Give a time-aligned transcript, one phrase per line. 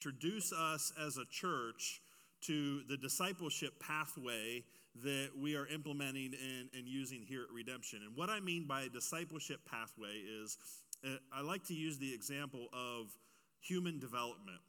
[0.00, 2.00] introduce us as a church
[2.40, 4.64] to the discipleship pathway
[5.04, 8.00] that we are implementing and, and using here at Redemption.
[8.06, 10.56] And what I mean by discipleship pathway is
[11.04, 13.14] uh, I like to use the example of
[13.60, 14.60] human development.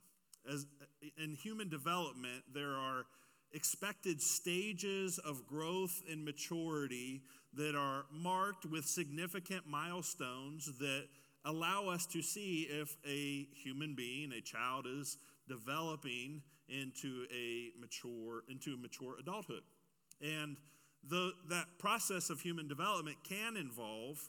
[0.51, 0.65] As
[1.17, 3.05] in human development, there are
[3.53, 7.21] expected stages of growth and maturity
[7.53, 11.05] that are marked with significant milestones that
[11.45, 15.17] allow us to see if a human being, a child, is
[15.47, 19.63] developing into a mature into mature adulthood.
[20.21, 20.55] And
[21.09, 24.19] the, that process of human development can involve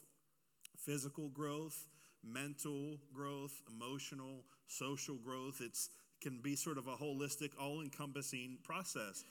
[0.77, 1.85] physical growth,
[2.23, 5.61] mental growth, emotional, social growth.
[5.61, 5.77] It
[6.21, 9.23] can be sort of a holistic, all encompassing process.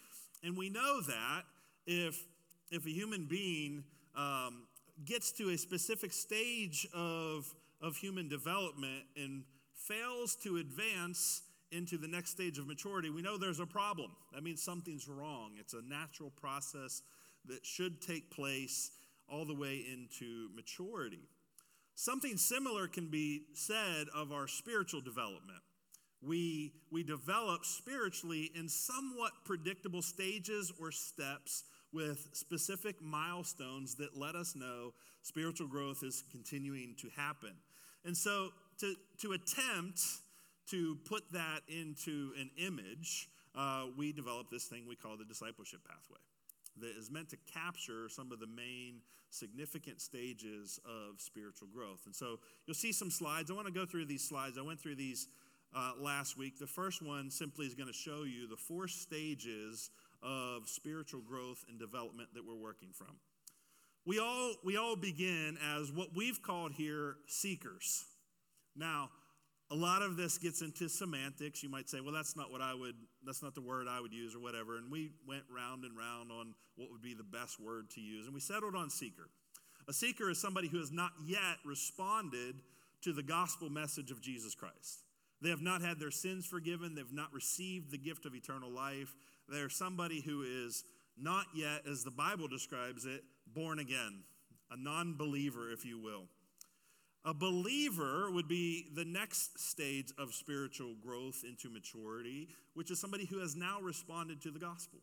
[0.45, 1.43] And we know that
[1.87, 2.25] if,
[2.71, 4.63] if a human being um,
[5.05, 9.43] gets to a specific stage of, of human development and
[9.75, 11.43] fails to advance
[11.73, 14.13] into the next stage of maturity, we know there's a problem.
[14.33, 15.53] That means something's wrong.
[15.59, 17.03] It's a natural process
[17.47, 18.93] that should take place
[19.29, 21.29] all the way into maturity.
[21.95, 25.61] Something similar can be said of our spiritual development.
[26.23, 34.35] We, we develop spiritually in somewhat predictable stages or steps with specific milestones that let
[34.35, 37.53] us know spiritual growth is continuing to happen.
[38.05, 38.49] And so,
[38.81, 40.01] to, to attempt
[40.71, 45.81] to put that into an image, uh, we developed this thing we call the discipleship
[45.87, 46.19] pathway
[46.81, 52.01] that is meant to capture some of the main significant stages of spiritual growth.
[52.07, 53.51] And so you'll see some slides.
[53.51, 54.57] I want to go through these slides.
[54.59, 55.29] I went through these
[55.75, 56.59] uh, last week.
[56.59, 59.91] The first one simply is going to show you the four stages
[60.23, 63.17] of spiritual growth and development that we're working from.
[64.05, 68.05] We all, we all begin as what we've called here seekers.
[68.75, 69.11] Now,
[69.71, 71.63] a lot of this gets into semantics.
[71.63, 74.13] You might say, well, that's not what I would, that's not the word I would
[74.13, 74.77] use or whatever.
[74.77, 78.27] And we went round and round on what would be the best word to use.
[78.27, 79.29] And we settled on seeker.
[79.89, 82.57] A seeker is somebody who has not yet responded
[83.03, 85.05] to the gospel message of Jesus Christ.
[85.41, 89.15] They have not had their sins forgiven, they've not received the gift of eternal life.
[89.53, 90.83] They're somebody who is
[91.17, 94.23] not yet, as the Bible describes it, born again,
[94.71, 96.25] a non believer, if you will.
[97.25, 103.27] A believer would be the next stage of spiritual growth into maturity, which is somebody
[103.27, 104.99] who has now responded to the gospel.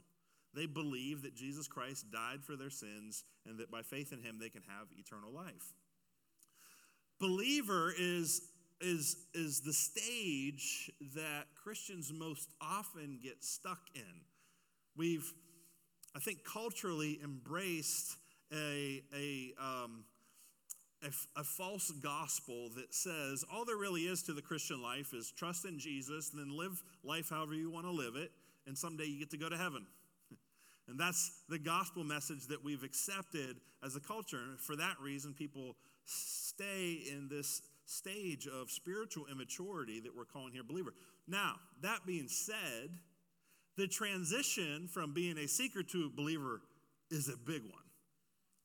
[0.54, 4.38] They believe that Jesus Christ died for their sins and that by faith in him
[4.40, 5.74] they can have eternal life.
[7.20, 8.42] Believer is,
[8.81, 14.24] is, is the stage that Christians most often get stuck in.
[15.00, 15.34] We've,
[16.14, 18.18] I think, culturally embraced
[18.52, 20.04] a, a, um,
[21.02, 25.32] a, a, false gospel that says all there really is to the Christian life is
[25.32, 28.30] trust in Jesus and then live life however you want to live it,
[28.68, 29.86] and someday you get to go to heaven.
[30.90, 34.40] And that's the gospel message that we've accepted as a culture.
[34.50, 40.52] And for that reason, people stay in this stage of spiritual immaturity that we're calling
[40.52, 40.96] here believer.
[41.28, 42.90] Now, that being said,
[43.79, 46.62] the transition from being a seeker to a believer
[47.09, 47.84] is a big one.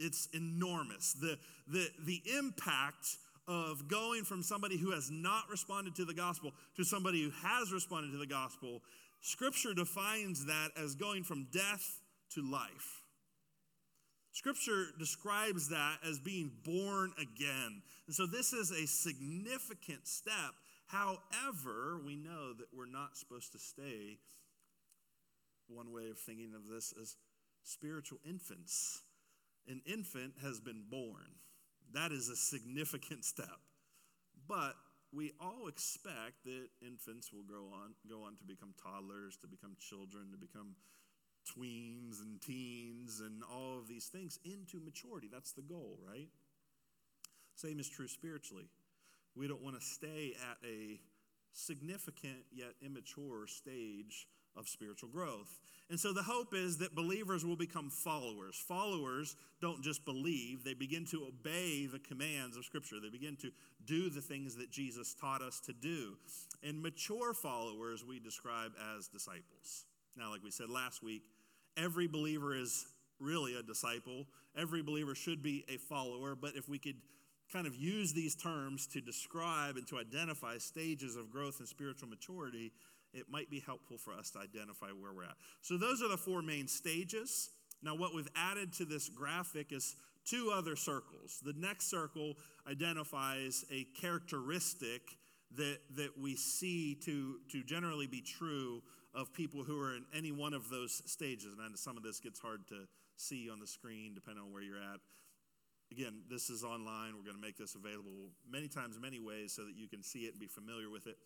[0.01, 1.15] It's enormous.
[1.15, 1.39] The,
[1.69, 3.07] the, the impact
[3.47, 7.73] of going from somebody who has not responded to the gospel to somebody who has
[7.73, 8.83] responded to the gospel,
[9.21, 12.01] Scripture defines that as going from death
[12.35, 13.03] to life.
[14.33, 17.83] Scripture describes that as being born again.
[18.09, 20.55] And so this is a significant step.
[20.87, 24.19] However, we know that we're not supposed to stay.
[25.75, 27.17] One way of thinking of this is
[27.63, 29.03] spiritual infants
[29.69, 31.41] an infant has been born.
[31.93, 33.61] That is a significant step.
[34.47, 34.75] But
[35.13, 39.77] we all expect that infants will grow on, go on to become toddlers, to become
[39.81, 40.75] children, to become
[41.57, 45.29] tweens and teens, and all of these things into maturity.
[45.33, 46.29] That's the goal, right?
[47.55, 48.69] Same is true spiritually.
[49.37, 51.01] We don't want to stay at a
[51.53, 55.59] significant yet immature stage of spiritual growth.
[55.91, 58.57] And so the hope is that believers will become followers.
[58.57, 62.97] Followers don't just believe, they begin to obey the commands of Scripture.
[63.03, 63.51] They begin to
[63.85, 66.15] do the things that Jesus taught us to do.
[66.63, 69.85] And mature followers we describe as disciples.
[70.17, 71.25] Now, like we said last week,
[71.77, 72.87] every believer is
[73.21, 74.27] really a disciple.
[74.57, 76.97] Every believer should be a follower, but if we could
[77.53, 82.09] kind of use these terms to describe and to identify stages of growth and spiritual
[82.09, 82.73] maturity,
[83.15, 85.37] it might be helpful for us to identify where we're at.
[85.63, 87.51] So, those are the four main stages.
[87.83, 91.41] Now, what we've added to this graphic is two other circles.
[91.45, 92.35] The next circle
[92.69, 95.03] identifies a characteristic
[95.57, 98.83] that, that we see to, to generally be true
[99.15, 101.55] of people who are in any one of those stages.
[101.59, 104.79] And some of this gets hard to see on the screen depending on where you're
[104.79, 105.01] at.
[105.93, 107.13] Again, this is online.
[107.17, 110.21] We're going to make this available many times, many ways, so that you can see
[110.21, 111.17] it and be familiar with it.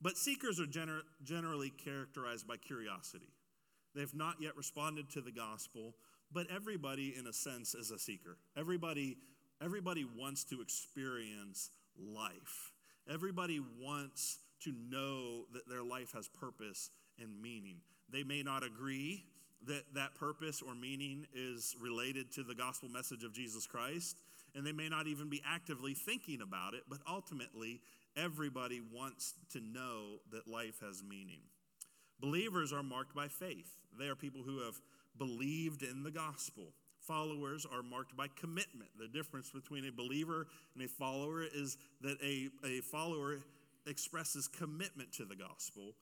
[0.00, 3.32] But seekers are gener- generally characterized by curiosity.
[3.94, 5.94] They've not yet responded to the gospel,
[6.32, 8.36] but everybody, in a sense, is a seeker.
[8.56, 9.16] Everybody,
[9.62, 12.72] everybody wants to experience life.
[13.10, 16.90] Everybody wants to know that their life has purpose
[17.20, 17.78] and meaning.
[18.10, 19.24] They may not agree
[19.66, 24.16] that that purpose or meaning is related to the gospel message of Jesus Christ,
[24.54, 27.80] and they may not even be actively thinking about it, but ultimately,
[28.22, 31.40] everybody wants to know that life has meaning.
[32.20, 33.70] Believers are marked by faith.
[33.98, 34.74] They are people who have
[35.16, 36.72] believed in the gospel.
[37.00, 38.90] Followers are marked by commitment.
[38.98, 43.38] The difference between a believer and a follower is that a, a follower
[43.86, 45.94] expresses commitment to the gospel,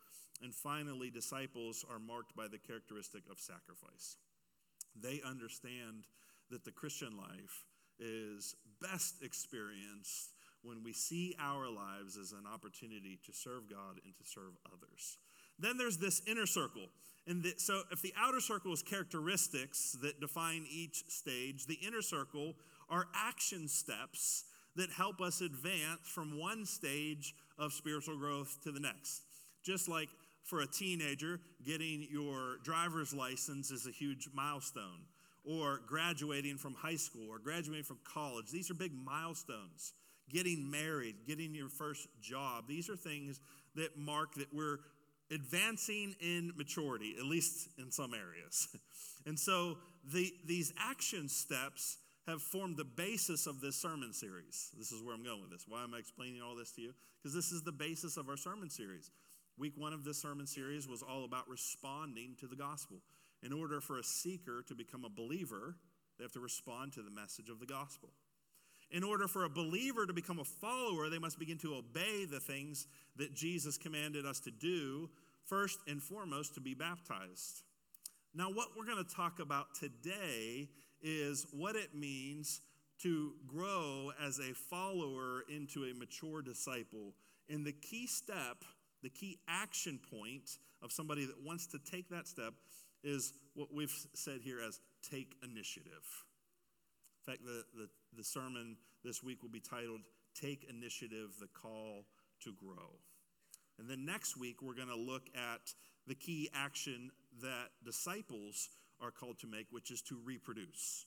[0.42, 4.16] and finally, disciples are marked by the characteristic of sacrifice.
[5.00, 6.04] They understand
[6.50, 7.64] that the Christian life
[7.98, 10.32] is best experienced
[10.66, 15.18] when we see our lives as an opportunity to serve God and to serve others.
[15.58, 16.88] Then there's this inner circle.
[17.26, 22.02] And the, so, if the outer circle is characteristics that define each stage, the inner
[22.02, 22.54] circle
[22.88, 24.44] are action steps
[24.76, 29.22] that help us advance from one stage of spiritual growth to the next.
[29.64, 30.08] Just like
[30.44, 35.00] for a teenager, getting your driver's license is a huge milestone,
[35.44, 38.50] or graduating from high school, or graduating from college.
[38.52, 39.94] These are big milestones.
[40.30, 43.40] Getting married, getting your first job, these are things
[43.76, 44.78] that mark that we're
[45.30, 48.68] advancing in maturity, at least in some areas.
[49.26, 49.78] and so
[50.12, 54.70] the, these action steps have formed the basis of this sermon series.
[54.76, 55.64] This is where I'm going with this.
[55.68, 56.92] Why am I explaining all this to you?
[57.22, 59.10] Because this is the basis of our sermon series.
[59.58, 62.98] Week one of this sermon series was all about responding to the gospel.
[63.42, 65.76] In order for a seeker to become a believer,
[66.18, 68.10] they have to respond to the message of the gospel.
[68.90, 72.40] In order for a believer to become a follower, they must begin to obey the
[72.40, 72.86] things
[73.16, 75.10] that Jesus commanded us to do,
[75.44, 77.62] first and foremost, to be baptized.
[78.34, 80.68] Now, what we're going to talk about today
[81.02, 82.60] is what it means
[83.02, 87.12] to grow as a follower into a mature disciple.
[87.48, 88.64] And the key step
[89.02, 92.54] the key action point of somebody that wants to take that step
[93.04, 96.02] is what we've said here as take initiative.
[97.22, 100.00] In fact, the, the, the sermon this week will be titled
[100.34, 102.04] Take Initiative, the Call
[102.42, 102.98] to Grow.
[103.78, 105.74] And then next week, we're going to look at
[106.06, 107.10] the key action
[107.42, 108.70] that disciples
[109.00, 111.04] are called to make, which is to reproduce.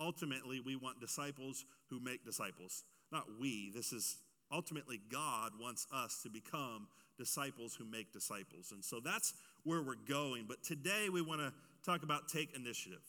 [0.00, 2.84] Ultimately, we want disciples who make disciples.
[3.12, 4.16] Not we, this is
[4.52, 6.88] ultimately God wants us to become
[7.18, 8.72] disciples who make disciples.
[8.72, 10.44] And so that's where we're going.
[10.48, 11.52] But today we want to
[11.84, 13.02] talk about take initiative.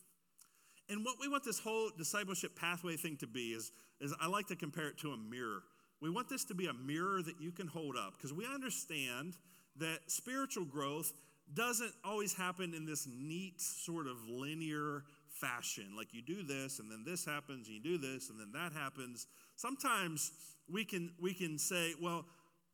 [0.89, 4.47] And what we want this whole discipleship pathway thing to be is, is I like
[4.47, 5.63] to compare it to a mirror.
[6.01, 9.35] We want this to be a mirror that you can hold up because we understand
[9.77, 11.11] that spiritual growth
[11.53, 15.93] doesn't always happen in this neat sort of linear fashion.
[15.95, 18.73] Like you do this and then this happens, and you do this and then that
[18.77, 19.27] happens.
[19.55, 20.31] Sometimes
[20.71, 22.25] we can we can say, well,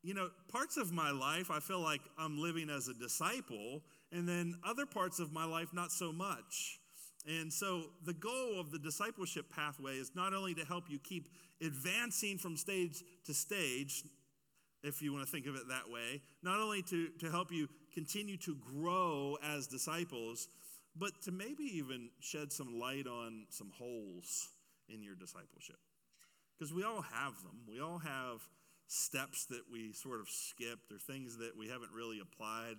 [0.02, 3.82] you know, parts of my life I feel like I'm living as a disciple,
[4.12, 6.80] and then other parts of my life not so much.
[7.26, 11.30] And so the goal of the discipleship pathway is not only to help you keep
[11.62, 14.04] advancing from stage to stage,
[14.84, 17.70] if you want to think of it that way, not only to, to help you
[17.94, 20.50] continue to grow as disciples,
[20.96, 24.50] but to maybe even shed some light on some holes
[24.90, 25.78] in your discipleship.
[26.58, 27.62] Because we all have them.
[27.68, 28.48] We all have
[28.88, 32.76] steps that we sort of skipped or things that we haven't really applied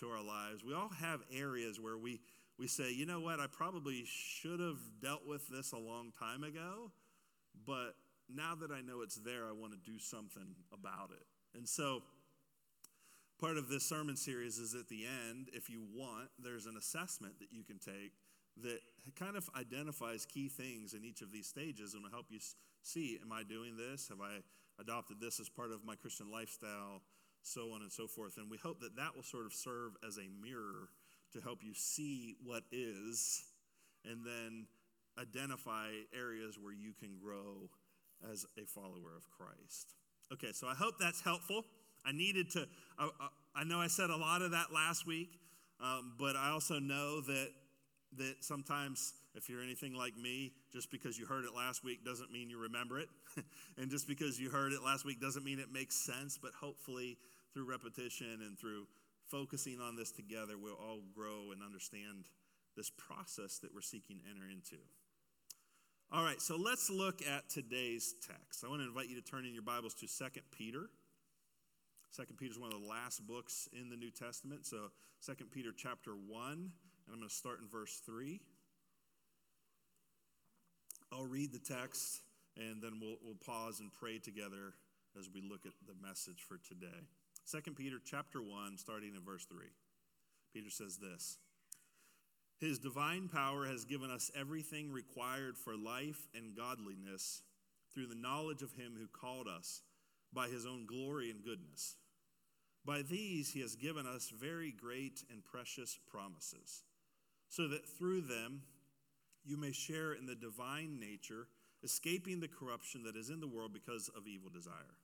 [0.00, 0.64] to our lives.
[0.64, 2.20] We all have areas where we,
[2.58, 6.42] we say, you know what, I probably should have dealt with this a long time
[6.42, 6.90] ago,
[7.66, 7.94] but
[8.28, 11.24] now that I know it's there, I want to do something about it.
[11.56, 12.02] And so,
[13.40, 17.38] part of this sermon series is at the end, if you want, there's an assessment
[17.38, 18.12] that you can take
[18.62, 18.80] that
[19.16, 22.40] kind of identifies key things in each of these stages and will help you
[22.82, 24.08] see am I doing this?
[24.08, 24.38] Have I
[24.80, 27.02] adopted this as part of my Christian lifestyle,
[27.42, 28.36] so on and so forth.
[28.36, 30.88] And we hope that that will sort of serve as a mirror
[31.32, 33.44] to help you see what is
[34.04, 34.66] and then
[35.18, 37.68] identify areas where you can grow
[38.32, 39.94] as a follower of Christ.
[40.32, 41.64] Okay, so I hope that's helpful.
[42.04, 42.66] I needed to,
[42.98, 43.08] I,
[43.54, 45.30] I know I said a lot of that last week,
[45.80, 47.48] um, but I also know that,
[48.16, 52.32] that sometimes If you're anything like me, just because you heard it last week doesn't
[52.32, 53.08] mean you remember it.
[53.78, 57.18] and just because you heard it last week doesn't mean it makes sense, but hopefully
[57.52, 58.86] through repetition and through
[59.30, 62.24] focusing on this together, we'll all grow and understand
[62.76, 64.76] this process that we're seeking to enter into.
[66.10, 68.64] All right, so let's look at today's text.
[68.64, 70.88] I want to invite you to turn in your Bibles to 2 Peter.
[72.16, 74.64] 2 Peter is one of the last books in the New Testament.
[74.64, 74.90] So
[75.26, 76.70] 2 Peter chapter 1, and
[77.12, 78.40] I'm going to start in verse 3.
[81.12, 82.22] I'll read the text
[82.56, 84.74] and then we'll, we'll pause and pray together
[85.18, 87.06] as we look at the message for today.
[87.50, 89.58] 2 Peter chapter 1, starting in verse 3.
[90.52, 91.38] Peter says this
[92.58, 97.42] His divine power has given us everything required for life and godliness
[97.94, 99.80] through the knowledge of him who called us
[100.30, 101.96] by his own glory and goodness.
[102.84, 106.82] By these he has given us very great and precious promises,
[107.48, 108.60] so that through them
[109.42, 111.48] you may share in the divine nature,
[111.82, 114.98] escaping the corruption that is in the world because of evil desire.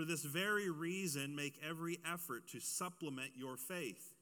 [0.00, 4.14] For this very reason, make every effort to supplement your faith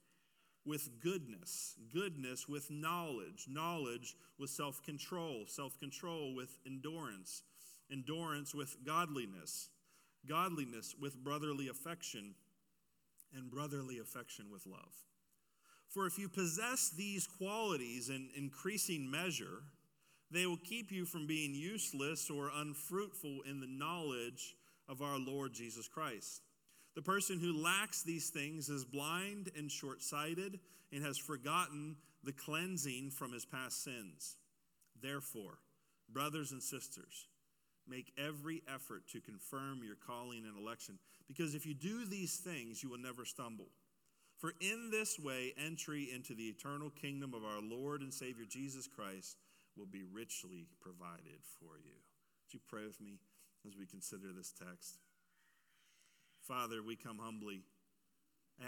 [0.65, 7.43] with goodness, goodness with knowledge, knowledge with self control, self control with endurance,
[7.89, 9.69] endurance with godliness,
[10.27, 12.35] godliness with brotherly affection,
[13.33, 15.05] and brotherly affection with love.
[15.87, 19.63] For if you possess these qualities in increasing measure,
[20.29, 24.57] they will keep you from being useless or unfruitful in the knowledge
[24.89, 26.41] of our Lord Jesus Christ.
[26.95, 30.59] The person who lacks these things is blind and short sighted
[30.91, 34.35] and has forgotten the cleansing from his past sins.
[35.01, 35.59] Therefore,
[36.11, 37.27] brothers and sisters,
[37.87, 42.83] make every effort to confirm your calling and election, because if you do these things,
[42.83, 43.69] you will never stumble.
[44.37, 48.87] For in this way, entry into the eternal kingdom of our Lord and Savior Jesus
[48.87, 49.37] Christ
[49.77, 51.95] will be richly provided for you.
[52.45, 53.19] Would you pray with me
[53.67, 54.99] as we consider this text?
[56.47, 57.61] Father, we come humbly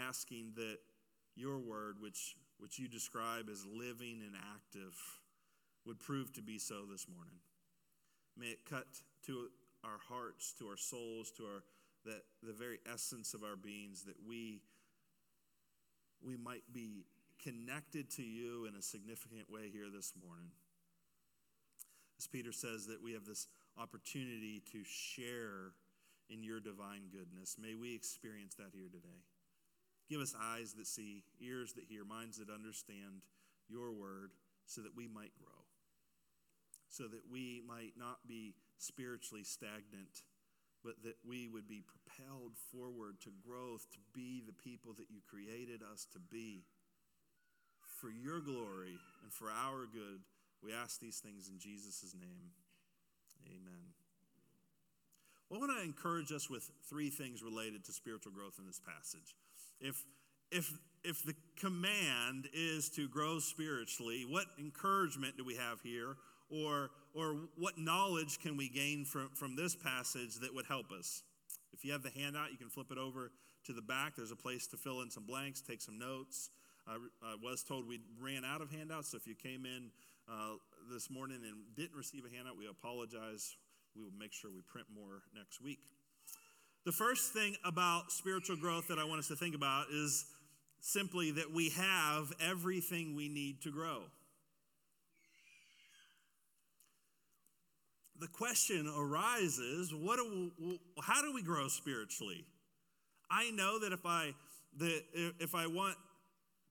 [0.08, 0.78] asking that
[1.34, 4.94] your word, which, which you describe as living and active,
[5.86, 7.40] would prove to be so this morning.
[8.36, 8.86] May it cut
[9.26, 9.48] to
[9.84, 11.62] our hearts, to our souls, to our
[12.04, 14.60] that the very essence of our beings, that we
[16.24, 17.04] we might be
[17.42, 20.50] connected to you in a significant way here this morning.
[22.18, 23.48] As Peter says, that we have this
[23.80, 25.72] opportunity to share
[26.28, 27.56] in your divine goodness.
[27.60, 29.22] May we experience that here today.
[30.08, 33.22] Give us eyes that see, ears that hear, minds that understand
[33.68, 34.32] your word
[34.66, 35.64] so that we might grow,
[36.88, 40.22] so that we might not be spiritually stagnant
[40.84, 45.20] but that we would be propelled forward to growth, to be the people that you
[45.30, 46.64] created us to be.
[48.00, 50.26] For your glory and for our good,
[50.62, 52.50] we ask these things in Jesus' name.
[53.46, 53.84] Amen.
[55.48, 58.80] Well, I want to encourage us with three things related to spiritual growth in this
[58.80, 59.34] passage.
[59.80, 60.04] If,
[60.50, 60.72] if,
[61.04, 66.16] if the command is to grow spiritually, what encouragement do we have here?
[66.52, 71.22] or, or what knowledge can we gain from, from this passage that would help us?
[71.72, 73.32] If you have the handout, you can flip it over
[73.64, 74.16] to the back.
[74.16, 76.50] There's a place to fill in some blanks, take some notes.
[76.86, 79.90] I, I was told we ran out of handouts, so if you came in
[80.30, 80.56] uh,
[80.92, 83.56] this morning and didn't receive a handout, we apologize.
[83.96, 85.78] We will make sure we print more next week.
[86.84, 90.24] The first thing about spiritual growth that I want us to think about is
[90.80, 94.02] simply that we have everything we need to grow.
[98.22, 102.44] the question arises what do how do we grow spiritually
[103.28, 104.32] i know that if i
[104.78, 105.02] that
[105.40, 105.96] if i want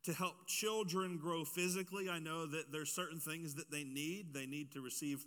[0.03, 4.34] to help children grow physically i know that there's certain things that they need.
[4.34, 5.25] They need to receive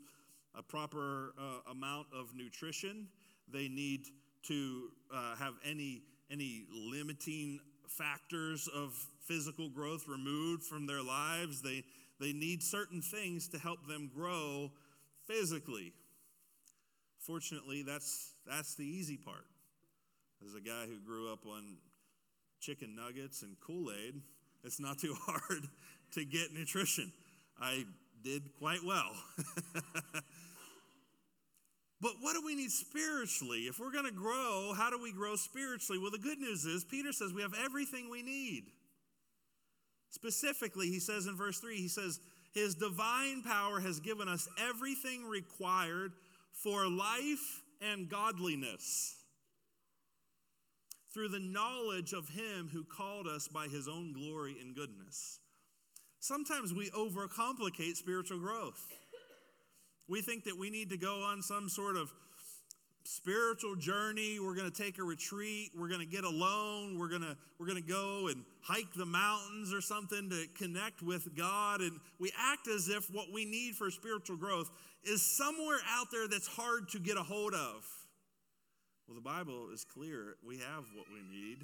[0.57, 3.09] a proper uh, amount of nutrition.
[3.52, 4.07] They need
[4.45, 11.61] to uh, have any any limiting factors of physical growth removed from their lives.
[11.62, 11.85] They
[12.21, 14.71] they need certain things to help them grow
[15.26, 15.93] physically.
[17.19, 19.47] Fortunately, that's, that's the easy part.
[20.45, 21.76] As a guy who grew up on
[22.61, 24.21] chicken nuggets and Kool Aid,
[24.64, 25.68] it's not too hard
[26.12, 27.12] to get nutrition.
[27.61, 27.85] I
[28.23, 29.12] did quite well.
[32.00, 33.61] but what do we need spiritually?
[33.61, 36.00] If we're going to grow, how do we grow spiritually?
[36.00, 38.64] Well, the good news is Peter says we have everything we need.
[40.11, 42.21] Specifically, he says in verse 3, he says,
[42.52, 46.12] His divine power has given us everything required
[46.52, 49.16] for life and godliness
[51.14, 55.38] through the knowledge of him who called us by his own glory and goodness.
[56.18, 58.85] sometimes we overcomplicate spiritual growth.
[60.09, 62.12] We think that we need to go on some sort of
[63.04, 64.38] spiritual journey.
[64.40, 65.71] We're going to take a retreat.
[65.78, 66.99] We're going to get alone.
[66.99, 71.02] We're going to we're going to go and hike the mountains or something to connect
[71.02, 74.71] with God and we act as if what we need for spiritual growth
[75.04, 77.85] is somewhere out there that's hard to get a hold of.
[79.06, 80.37] Well, the Bible is clear.
[80.46, 81.58] We have what we need.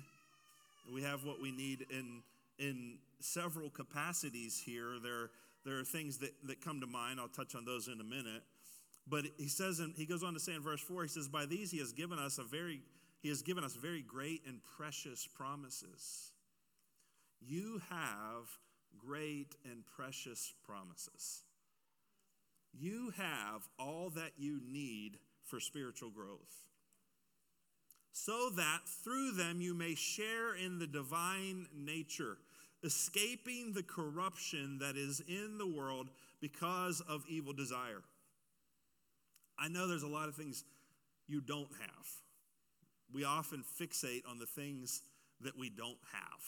[0.92, 2.22] We have what we need in
[2.58, 4.98] in several capacities here.
[5.02, 5.30] There
[5.64, 7.20] there are things that, that come to mind.
[7.20, 8.42] I'll touch on those in a minute.
[9.08, 11.46] But he says, and he goes on to say in verse 4, he says, By
[11.46, 12.80] these he has given us a very,
[13.20, 16.32] he has given us very great and precious promises.
[17.40, 18.46] You have
[18.98, 21.42] great and precious promises.
[22.72, 26.68] You have all that you need for spiritual growth,
[28.12, 32.36] so that through them you may share in the divine nature,
[32.82, 36.08] escaping the corruption that is in the world
[36.40, 38.02] because of evil desire.
[39.58, 40.64] I know there's a lot of things
[41.28, 42.06] you don't have.
[43.12, 45.02] We often fixate on the things
[45.42, 46.40] that we don't have.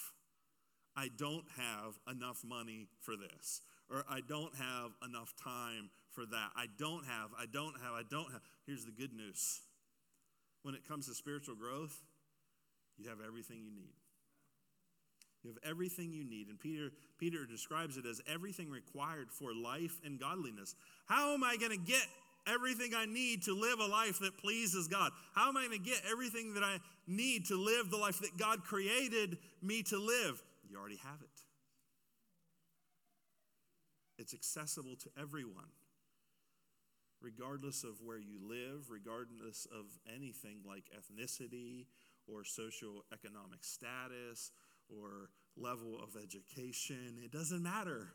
[0.97, 6.51] I don't have enough money for this, or I don't have enough time for that.
[6.55, 8.43] I don't have, I don't have, I don't have.
[8.67, 9.61] Here's the good news
[10.63, 11.95] when it comes to spiritual growth,
[12.97, 13.95] you have everything you need.
[15.43, 16.49] You have everything you need.
[16.49, 20.75] And Peter, Peter describes it as everything required for life and godliness.
[21.07, 22.07] How am I going to get
[22.47, 25.11] everything I need to live a life that pleases God?
[25.35, 28.37] How am I going to get everything that I need to live the life that
[28.39, 30.41] God created me to live?
[30.71, 31.29] You already have it.
[34.19, 35.71] It's accessible to everyone,
[37.23, 41.87] regardless of where you live, regardless of anything like ethnicity
[42.27, 44.51] or socioeconomic status
[44.89, 47.19] or level of education.
[47.25, 48.09] It doesn't matter.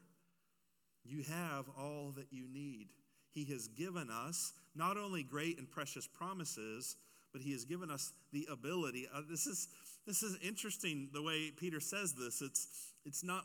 [1.04, 2.88] You have all that you need.
[3.32, 6.96] He has given us not only great and precious promises,
[7.32, 9.08] but He has given us the ability.
[9.14, 9.68] Uh, this is
[10.06, 12.42] this is interesting the way Peter says this.
[12.42, 12.68] It's
[13.06, 13.44] it's not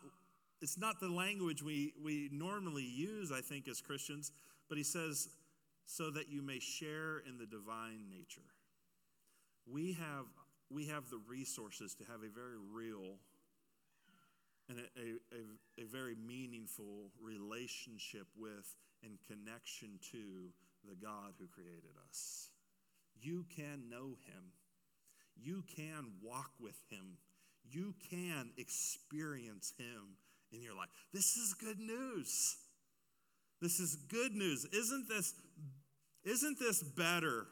[0.61, 4.33] it's not the language we we normally use, I think, as Christians,
[4.69, 5.29] but he says,
[5.87, 8.49] so that you may share in the divine nature.
[9.67, 10.27] We have
[10.71, 13.19] we have the resources to have a very real
[14.69, 20.49] and a, a, a, very meaningful relationship with and connection to
[20.89, 22.49] the God who created us.
[23.21, 24.53] You can know him.
[25.37, 27.19] You can walk with him.
[27.71, 30.17] You can experience him
[30.53, 30.89] in your life.
[31.13, 32.57] This is good news.
[33.63, 34.67] This is good news.
[34.73, 35.35] Isn't this
[36.25, 37.47] isn't this better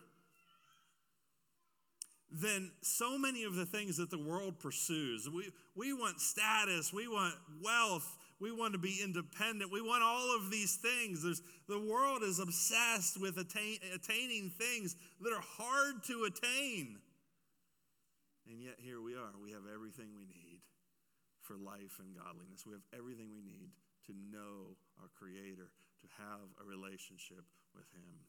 [2.31, 5.29] than so many of the things that the world pursues?
[5.33, 9.71] We we want status, we want wealth, we want to be independent.
[9.71, 11.23] We want all of these things.
[11.23, 16.97] There's, the world is obsessed with attain, attaining things that are hard to attain.
[18.49, 19.31] And yet, here we are.
[19.41, 20.59] We have everything we need
[21.43, 22.65] for life and godliness.
[22.67, 23.71] We have everything we need
[24.07, 25.69] to know our Creator,
[26.03, 28.25] to have a relationship with Him.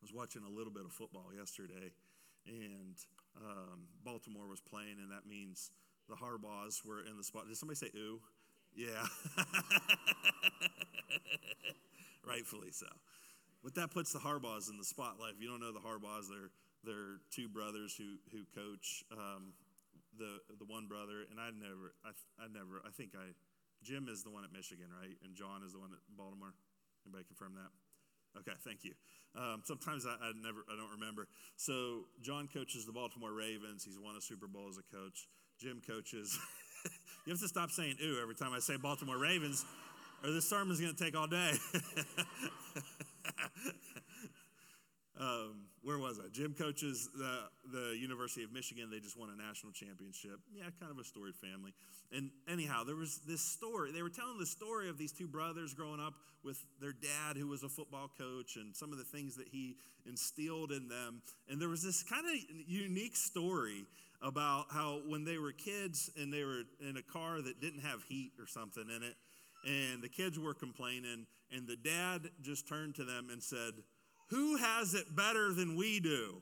[0.00, 1.92] I was watching a little bit of football yesterday,
[2.46, 2.96] and
[3.36, 5.70] um, Baltimore was playing, and that means
[6.08, 7.46] the Harbaughs were in the spot.
[7.46, 8.20] Did somebody say ooh?
[8.74, 9.06] Yeah.
[12.26, 12.86] Rightfully so.
[13.62, 15.34] But that puts the Harbaughs in the spotlight.
[15.36, 16.50] If you don't know the Harbaughs, they're,
[16.84, 19.52] they're two brothers who, who coach um,
[20.18, 21.26] the, the one brother.
[21.30, 22.10] And I never, I,
[22.42, 23.34] I never, I think I,
[23.82, 25.16] Jim is the one at Michigan, right?
[25.24, 26.52] And John is the one at Baltimore.
[27.06, 27.70] Anybody confirm that?
[28.38, 28.92] Okay, thank you.
[29.34, 31.26] Um, sometimes I, I, never, I don't remember.
[31.56, 33.84] So John coaches the Baltimore Ravens.
[33.84, 35.28] He's won a Super Bowl as a coach.
[35.58, 36.38] Jim coaches
[37.26, 39.64] you have to stop saying ooh every time I say Baltimore Ravens,
[40.24, 41.52] or this sermon's going to take all day.
[45.20, 46.28] um, where was I?
[46.32, 47.38] Jim coaches the,
[47.72, 48.88] the University of Michigan.
[48.90, 50.40] They just won a national championship.
[50.52, 51.72] Yeah, kind of a storied family.
[52.10, 53.92] And anyhow, there was this story.
[53.92, 57.46] They were telling the story of these two brothers growing up with their dad, who
[57.46, 61.20] was a football coach, and some of the things that he instilled in them.
[61.48, 62.34] And there was this kind of
[62.66, 63.84] unique story
[64.22, 68.02] about how when they were kids and they were in a car that didn't have
[68.04, 69.16] heat or something in it,
[69.66, 73.74] and the kids were complaining, and the dad just turned to them and said,
[74.30, 76.40] Who has it better than we do?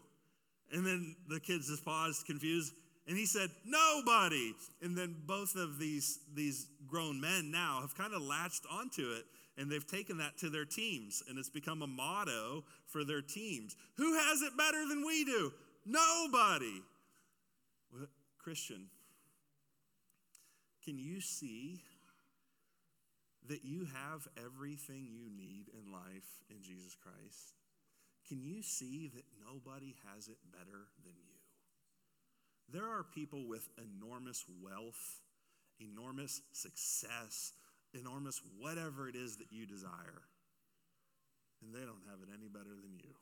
[0.72, 2.72] And then the kids just paused, confused,
[3.08, 4.54] and he said, Nobody.
[4.82, 9.24] And then both of these, these grown men now have kind of latched onto it
[9.56, 13.74] and they've taken that to their teams and it's become a motto for their teams.
[13.96, 15.52] Who has it better than we do?
[15.84, 16.82] Nobody.
[18.38, 18.86] Christian,
[20.84, 21.82] can you see
[23.48, 27.57] that you have everything you need in life in Jesus Christ?
[28.28, 31.34] Can you see that nobody has it better than you?
[32.70, 35.20] There are people with enormous wealth,
[35.80, 37.52] enormous success,
[37.94, 40.22] enormous whatever it is that you desire,
[41.62, 43.14] and they don't have it any better than you.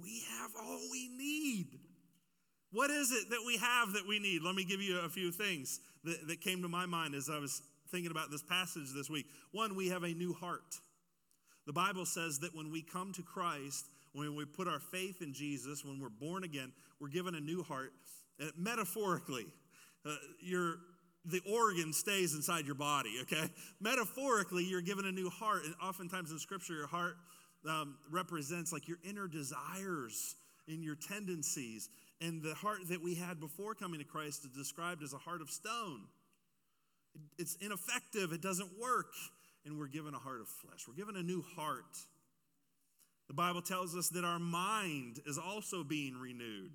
[0.00, 1.80] We have all we need.
[2.70, 4.42] What is it that we have that we need?
[4.42, 7.38] Let me give you a few things that, that came to my mind as I
[7.38, 9.26] was thinking about this passage this week.
[9.50, 10.78] One, we have a new heart.
[11.66, 15.32] The Bible says that when we come to Christ, when we put our faith in
[15.32, 17.92] Jesus, when we're born again, we're given a new heart.
[18.40, 19.46] Uh, metaphorically,
[20.04, 20.76] uh, your
[21.24, 23.18] the organ stays inside your body.
[23.22, 23.48] Okay,
[23.80, 27.16] metaphorically, you're given a new heart, and oftentimes in Scripture, your heart
[27.68, 30.34] um, represents like your inner desires
[30.68, 31.88] and your tendencies.
[32.20, 35.40] And the heart that we had before coming to Christ is described as a heart
[35.40, 36.02] of stone.
[37.38, 38.32] It's ineffective.
[38.32, 39.12] It doesn't work
[39.64, 40.86] and we're given a heart of flesh.
[40.86, 41.96] We're given a new heart.
[43.28, 46.72] The Bible tells us that our mind is also being renewed.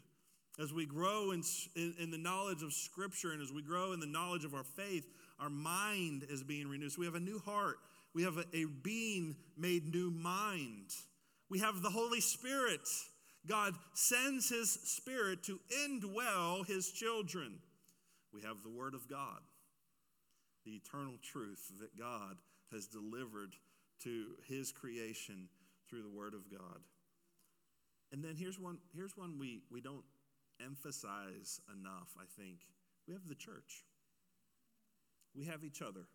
[0.60, 1.44] As we grow in,
[1.76, 4.64] in, in, the knowledge of Scripture and as we grow in the knowledge of our
[4.64, 5.06] faith,
[5.40, 6.92] our mind is being renewed.
[6.92, 7.78] So we have a new heart.
[8.16, 10.90] We have a, a being made new mind.
[11.50, 12.82] We have the Holy Spirit.
[13.46, 17.60] God sends His Spirit to indwell His children.
[18.34, 19.42] We have the Word of God,
[20.66, 22.38] the eternal truth that God
[22.72, 23.56] has delivered
[24.04, 25.50] to his creation
[25.90, 26.82] through the word of God.
[28.12, 30.04] And then here's one, here's one we, we don't
[30.64, 32.60] emphasize enough, I think.
[33.08, 33.86] We have the church.
[35.36, 36.06] We have each other.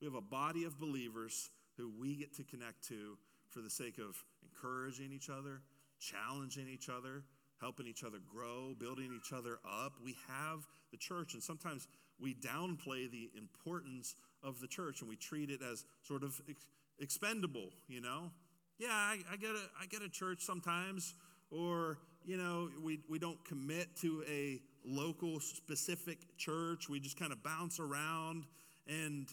[0.00, 3.98] We have a body of believers who we get to connect to for the sake
[3.98, 5.60] of encouraging each other,
[5.98, 7.24] challenging each other,
[7.60, 9.92] helping each other grow, building each other up.
[10.02, 11.86] We have the church, and sometimes
[12.18, 16.66] we downplay the importance of the church and we treat it as sort of ex-
[16.98, 18.30] expendable, you know?
[18.78, 21.14] Yeah, I, I, get a, I get a church sometimes,
[21.50, 26.88] or, you know, we, we don't commit to a local specific church.
[26.88, 28.44] We just kind of bounce around
[28.86, 29.28] and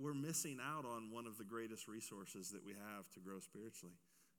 [0.00, 3.94] we're missing out on one of the greatest resources that we have to grow spiritually.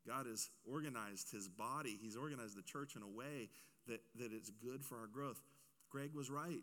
[0.08, 3.50] God has organized his body, he's organized the church in a way
[3.88, 5.42] that, that it's good for our growth.
[5.90, 6.54] Greg was right.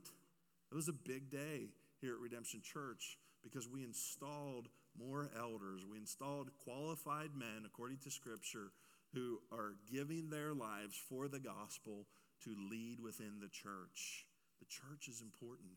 [0.71, 1.69] It was a big day
[2.07, 5.83] here at Redemption Church because we installed more elders.
[5.91, 8.71] We installed qualified men, according to Scripture,
[9.13, 12.07] who are giving their lives for the gospel
[12.45, 14.25] to lead within the church.
[14.61, 15.75] The church is important.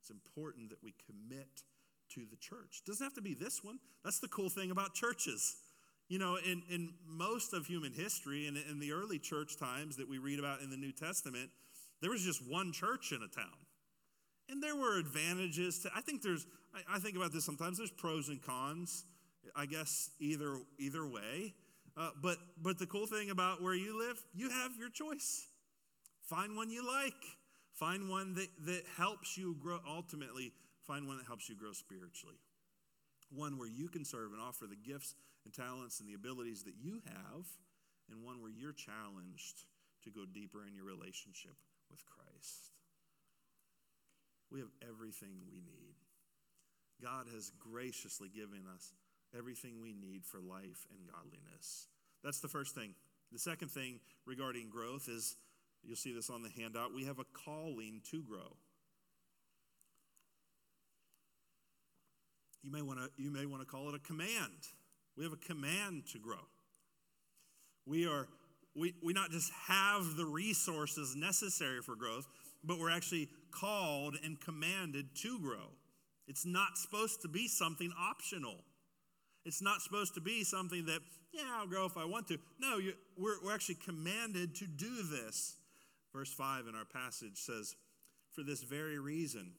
[0.00, 1.64] It's important that we commit
[2.14, 2.82] to the church.
[2.84, 3.80] It doesn't have to be this one.
[4.04, 5.56] That's the cool thing about churches.
[6.08, 10.08] You know, in, in most of human history and in the early church times that
[10.08, 11.50] we read about in the New Testament,
[12.00, 13.65] there was just one church in a town.
[14.48, 17.90] And there were advantages to, I think there's, I, I think about this sometimes, there's
[17.90, 19.04] pros and cons,
[19.54, 21.54] I guess, either, either way.
[21.96, 25.46] Uh, but, but the cool thing about where you live, you have your choice.
[26.22, 27.14] Find one you like.
[27.72, 30.52] Find one that, that helps you grow, ultimately,
[30.86, 32.36] find one that helps you grow spiritually.
[33.30, 36.74] One where you can serve and offer the gifts and talents and the abilities that
[36.80, 37.44] you have,
[38.10, 39.64] and one where you're challenged
[40.04, 41.56] to go deeper in your relationship
[41.90, 42.75] with Christ.
[44.50, 45.94] We have everything we need.
[47.02, 48.92] God has graciously given us
[49.36, 51.88] everything we need for life and godliness.
[52.24, 52.94] That's the first thing.
[53.32, 55.36] The second thing regarding growth is
[55.82, 58.56] you'll see this on the handout we have a calling to grow.
[62.62, 64.68] You may want to you may want to call it a command.
[65.16, 66.48] We have a command to grow.
[67.84, 68.26] We are
[68.74, 72.26] we, we not just have the resources necessary for growth,
[72.64, 75.70] but we're actually called and commanded to grow.
[76.28, 78.56] It's not supposed to be something optional.
[79.44, 81.00] It's not supposed to be something that,
[81.32, 82.38] yeah, I'll grow if I want to.
[82.58, 85.56] No, you, we're, we're actually commanded to do this.
[86.12, 87.76] Verse 5 in our passage says,
[88.34, 89.52] For this very reason,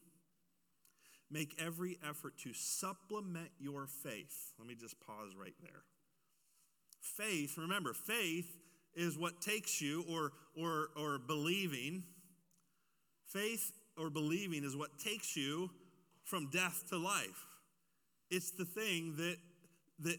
[1.31, 4.53] make every effort to supplement your faith.
[4.59, 5.83] Let me just pause right there.
[6.99, 8.57] Faith, remember, faith
[8.93, 12.03] is what takes you, or, or, or believing,
[13.27, 15.69] Faith or believing is what takes you
[16.23, 17.45] from death to life.
[18.29, 19.37] It's the thing that,
[19.99, 20.17] that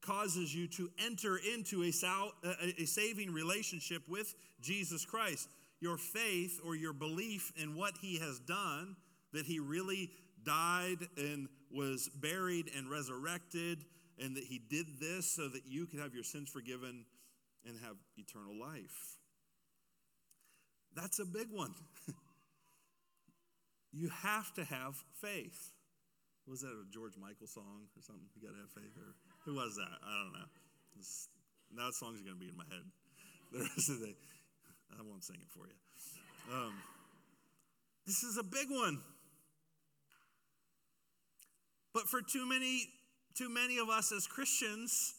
[0.00, 5.48] causes you to enter into a, sal, a, a saving relationship with Jesus Christ.
[5.80, 8.96] Your faith or your belief in what he has done,
[9.32, 10.10] that he really
[10.44, 13.84] died and was buried and resurrected,
[14.20, 17.04] and that he did this so that you could have your sins forgiven
[17.66, 19.18] and have eternal life.
[20.94, 21.74] That's a big one.
[23.92, 25.72] You have to have faith.
[26.46, 28.24] Was that a George Michael song or something?
[28.34, 28.96] You got to have faith.
[28.96, 29.98] Or who was that?
[30.04, 30.48] I don't know.
[30.96, 31.28] This,
[31.76, 32.84] that song's going to be in my head
[33.52, 34.16] the rest of the day.
[34.98, 35.76] I won't sing it for you.
[36.54, 36.74] Um,
[38.06, 39.00] this is a big one.
[41.92, 42.88] But for too many,
[43.34, 45.14] too many of us as Christians,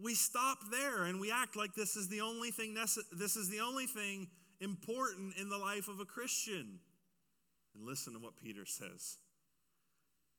[0.00, 3.48] we stop there and we act like this is the only thing nece- this is
[3.48, 4.28] the only thing
[4.60, 6.78] important in the life of a Christian.
[7.78, 9.18] And listen to what Peter says.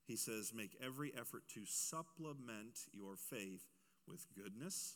[0.05, 3.63] He says, Make every effort to supplement your faith
[4.07, 4.95] with goodness,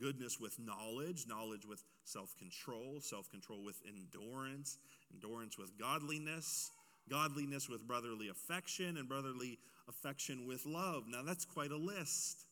[0.00, 4.78] goodness with knowledge, knowledge with self control, self control with endurance,
[5.12, 6.70] endurance with godliness,
[7.10, 11.04] godliness with brotherly affection, and brotherly affection with love.
[11.08, 12.46] Now, that's quite a list.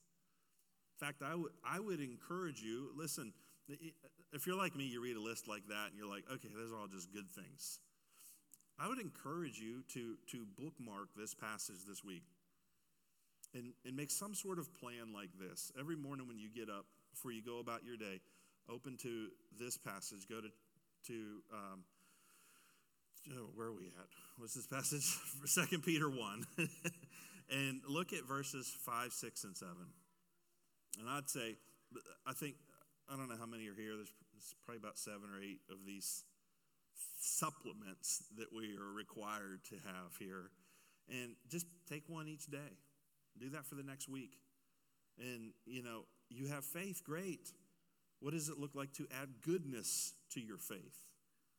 [1.00, 3.32] In fact, I would, I would encourage you listen,
[4.32, 6.72] if you're like me, you read a list like that and you're like, okay, those
[6.72, 7.78] are all just good things.
[8.80, 12.22] I would encourage you to, to bookmark this passage this week
[13.54, 15.70] and, and make some sort of plan like this.
[15.78, 18.20] Every morning when you get up, before you go about your day,
[18.70, 20.26] open to this passage.
[20.28, 20.48] Go to,
[21.08, 21.14] to
[21.52, 21.84] um,
[23.36, 24.08] oh, where are we at?
[24.38, 25.04] What's this passage?
[25.44, 26.46] Second Peter 1.
[27.50, 29.74] and look at verses 5, 6, and 7.
[31.00, 31.56] And I'd say,
[32.26, 32.54] I think,
[33.12, 33.96] I don't know how many are here.
[33.96, 34.12] There's,
[34.64, 36.24] probably about seven or eight of these
[37.20, 40.50] supplements that we are required to have here.
[41.08, 42.76] And just take one each day.
[43.38, 44.32] Do that for the next week.
[45.18, 47.52] And, you know, you have faith, great.
[48.20, 51.06] What does it look like to add goodness to your faith?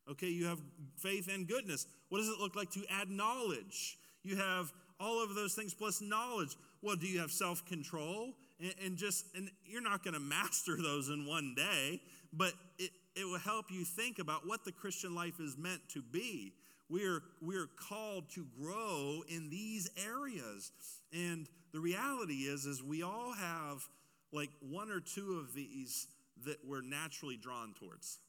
[0.10, 0.60] Okay, you have
[0.98, 1.86] faith and goodness.
[2.10, 3.98] What does it look like to add knowledge?
[4.24, 6.56] You have all of those things plus knowledge.
[6.82, 8.34] Well, do you have self control?
[8.60, 12.00] And, and, just, and you're not going to master those in one day,
[12.32, 16.02] but it, it will help you think about what the Christian life is meant to
[16.02, 16.54] be.
[16.90, 20.72] We're, we're called to grow in these areas.
[21.14, 23.88] And the reality is, is we all have
[24.32, 26.08] like one or two of these
[26.46, 28.20] that we're naturally drawn towards.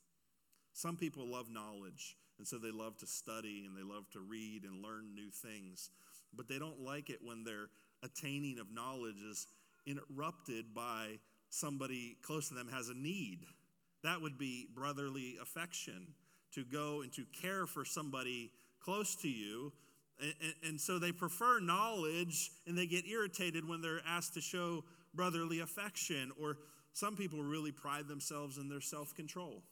[0.73, 4.65] Some people love knowledge, and so they love to study and they love to read
[4.65, 5.91] and learn new things,
[6.35, 7.69] but they don't like it when their
[8.03, 9.47] attaining of knowledge is
[9.87, 11.19] interrupted by
[11.51, 13.41] somebody close to them has a need.
[14.03, 16.09] That would be brotherly affection
[16.55, 19.73] to go and to care for somebody close to you.
[20.21, 24.41] And, and, and, so they prefer knowledge and they get irritated when they're asked to
[24.41, 24.85] show
[25.15, 26.31] brotherly affection.
[26.41, 26.59] Or
[26.93, 29.63] some people really pride themselves in their self control.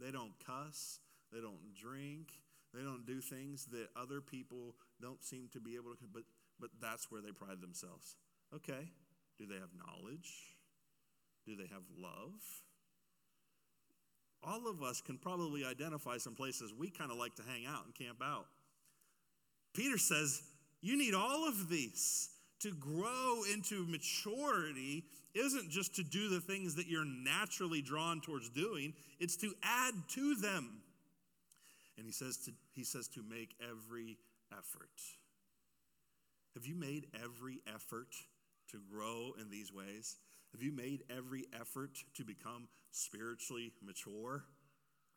[0.00, 1.00] They don't cuss,
[1.32, 2.28] they don't drink,
[2.72, 6.22] they don't do things that other people don't seem to be able to, but,
[6.60, 8.16] but that's where they pride themselves.
[8.54, 8.90] Okay,
[9.38, 10.56] do they have knowledge?
[11.46, 12.40] Do they have love?
[14.46, 17.84] All of us can probably identify some places we kind of like to hang out
[17.84, 18.46] and camp out.
[19.74, 20.42] Peter says,
[20.80, 22.30] You need all of these.
[22.60, 25.04] To grow into maturity
[25.34, 29.92] isn't just to do the things that you're naturally drawn towards doing, it's to add
[30.10, 30.80] to them.
[31.98, 34.16] And he says to, he says to make every
[34.52, 34.88] effort.
[36.54, 38.14] Have you made every effort
[38.70, 40.16] to grow in these ways?
[40.52, 44.44] Have you made every effort to become spiritually mature?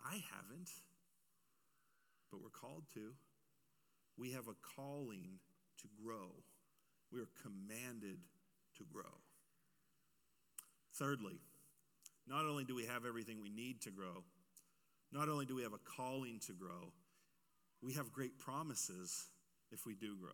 [0.03, 0.69] I haven't,
[2.31, 3.13] but we're called to.
[4.17, 5.39] We have a calling
[5.81, 6.43] to grow.
[7.11, 8.17] We are commanded
[8.77, 9.21] to grow.
[10.95, 11.39] Thirdly,
[12.27, 14.23] not only do we have everything we need to grow,
[15.11, 16.91] not only do we have a calling to grow,
[17.81, 19.27] we have great promises
[19.71, 20.31] if we do grow.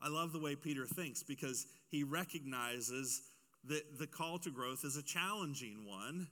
[0.00, 3.22] I love the way Peter thinks because he recognizes
[3.68, 6.28] that the call to growth is a challenging one.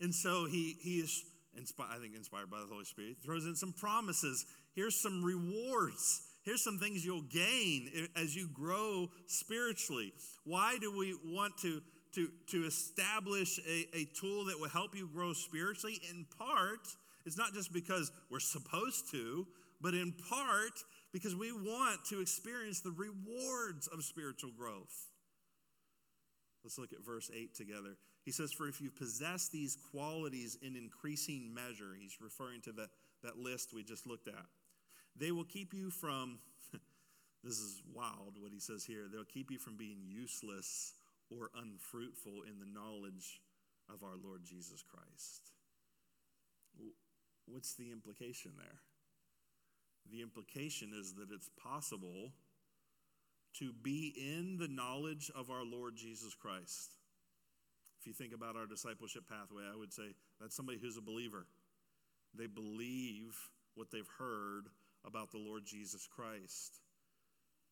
[0.00, 1.24] And so he, he is,
[1.56, 4.44] inspired, I think, inspired by the Holy Spirit, throws in some promises.
[4.74, 6.22] Here's some rewards.
[6.44, 10.12] Here's some things you'll gain as you grow spiritually.
[10.44, 11.80] Why do we want to,
[12.16, 16.00] to, to establish a, a tool that will help you grow spiritually?
[16.10, 16.86] In part,
[17.24, 19.46] it's not just because we're supposed to,
[19.80, 20.72] but in part
[21.12, 25.08] because we want to experience the rewards of spiritual growth.
[26.64, 27.98] Let's look at verse 8 together.
[28.24, 32.88] He says, For if you possess these qualities in increasing measure, he's referring to the,
[33.22, 34.46] that list we just looked at,
[35.14, 36.38] they will keep you from,
[37.44, 40.94] this is wild what he says here, they'll keep you from being useless
[41.30, 43.40] or unfruitful in the knowledge
[43.92, 45.52] of our Lord Jesus Christ.
[47.46, 48.80] What's the implication there?
[50.10, 52.32] The implication is that it's possible
[53.58, 56.96] to be in the knowledge of our Lord Jesus Christ.
[58.00, 61.46] If you think about our discipleship pathway, I would say that's somebody who's a believer.
[62.36, 63.36] They believe
[63.74, 64.66] what they've heard
[65.06, 66.80] about the Lord Jesus Christ.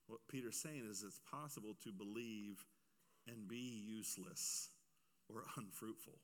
[0.06, 2.64] What Peter's saying is it's possible to believe
[3.26, 4.70] and be useless
[5.28, 6.18] or unfruitful.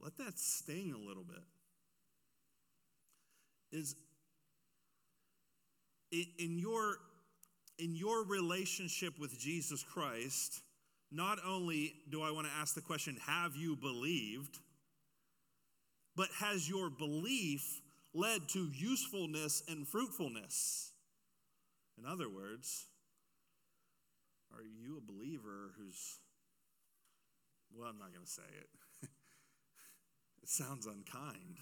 [0.00, 1.44] Let that sting a little bit.
[3.70, 3.94] Is
[6.12, 6.98] in your
[7.78, 10.60] in your relationship with Jesus Christ,
[11.10, 14.58] not only do I want to ask the question, have you believed?
[16.14, 17.80] But has your belief
[18.14, 20.92] led to usefulness and fruitfulness?
[21.98, 22.86] In other words,
[24.54, 26.18] are you a believer who's,
[27.74, 28.68] well, I'm not going to say it.
[30.42, 31.58] it sounds unkind.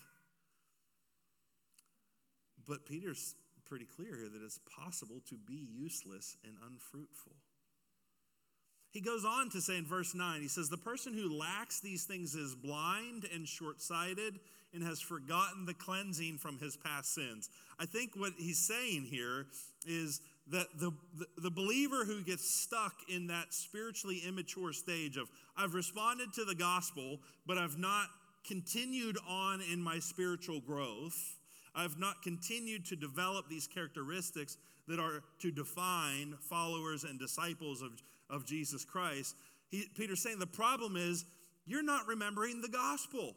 [2.67, 3.35] But Peter's
[3.71, 7.33] pretty clear here that it's possible to be useless and unfruitful.
[8.91, 12.03] He goes on to say in verse 9, he says, The person who lacks these
[12.03, 14.41] things is blind and short sighted
[14.75, 17.49] and has forgotten the cleansing from his past sins.
[17.79, 19.47] I think what he's saying here
[19.87, 25.29] is that the, the, the, believer who gets stuck in that spiritually immature stage of,
[25.57, 28.09] I've responded to the gospel, but I've not
[28.45, 31.37] continued on in my spiritual growth.
[31.75, 34.57] I've not continued to develop these characteristics
[34.89, 37.93] that are to define followers and disciples of,
[38.29, 39.37] of Jesus Christ.
[39.71, 41.25] He, Peter's saying the problem is
[41.67, 43.37] you're not remembering the gospel.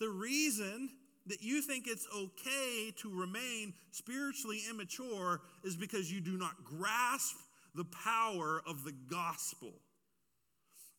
[0.00, 0.90] The reason
[1.26, 7.36] that you think it's okay to remain spiritually immature is because you do not grasp
[7.74, 9.72] the power of the gospel.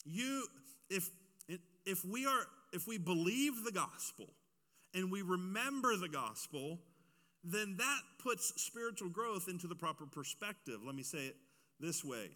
[0.05, 0.47] You,
[0.89, 1.09] if,
[1.85, 4.27] if we are, if we believe the gospel
[4.97, 6.79] and we remember the gospel,
[7.43, 10.79] then that puts spiritual growth into the proper perspective.
[10.83, 11.35] Let me say it
[11.79, 12.31] this way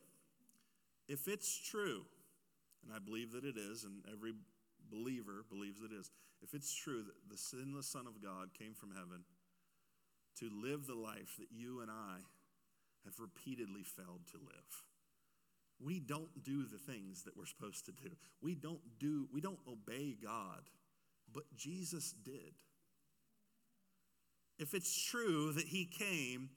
[1.07, 2.03] if it's true,
[2.85, 4.33] and I believe that it is, and every
[4.91, 6.11] believer believes it is,
[6.43, 9.23] if it's true that the sinless Son of God came from heaven
[10.39, 12.17] to live the life that you and I
[13.05, 14.83] have repeatedly failed to live,
[15.83, 18.11] we don't do the things that we're supposed to do.
[18.41, 20.61] We don't do, we don't obey God,
[21.33, 22.53] but Jesus did.
[24.59, 26.49] If it's true that he came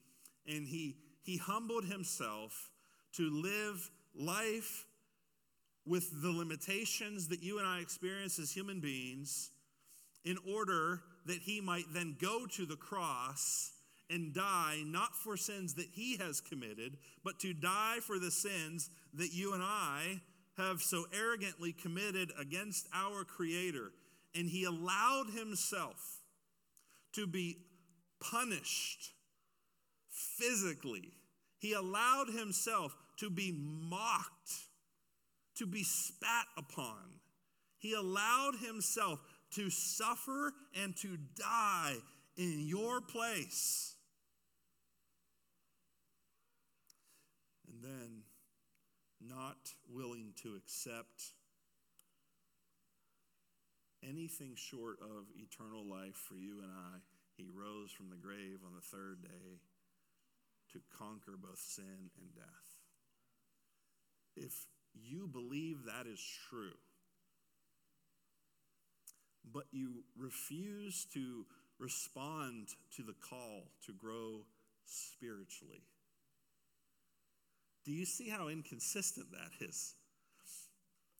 [0.47, 2.69] and he, he humbled himself
[3.13, 4.85] to live life
[5.85, 9.51] with the limitations that you and I experience as human beings,
[10.23, 13.71] in order that he might then go to the cross
[14.09, 18.89] and die not for sins that he has committed, but to die for the sins
[19.13, 20.21] that you and I
[20.57, 23.91] have so arrogantly committed against our Creator.
[24.35, 26.19] And he allowed himself
[27.13, 27.57] to be
[28.19, 29.13] punished
[30.09, 31.13] physically.
[31.57, 34.51] He allowed himself to be mocked,
[35.55, 37.19] to be spat upon.
[37.77, 39.19] He allowed himself
[39.51, 41.95] to suffer and to die
[42.35, 43.95] in your place.
[47.67, 48.23] And then,
[49.21, 49.57] not
[49.89, 51.31] willing to accept
[54.07, 56.99] anything short of eternal life for you and I,
[57.37, 59.59] he rose from the grave on the third day
[60.71, 62.45] to conquer both sin and death.
[64.35, 66.77] If you believe that is true,
[69.53, 71.45] but you refuse to
[71.79, 74.45] respond to the call to grow
[74.85, 75.83] spiritually.
[77.83, 79.93] Do you see how inconsistent that is?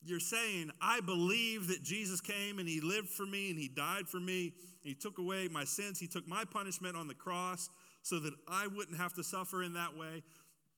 [0.05, 4.07] You're saying, I believe that Jesus came and he lived for me and he died
[4.07, 4.53] for me.
[4.53, 5.99] and He took away my sins.
[5.99, 7.69] He took my punishment on the cross
[8.03, 10.21] so that I wouldn't have to suffer in that way,